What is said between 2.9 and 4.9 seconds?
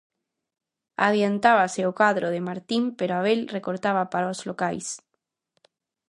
pero Abel recortaba para os locais.